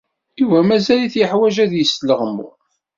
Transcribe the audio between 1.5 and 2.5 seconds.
ad yesleɣmu.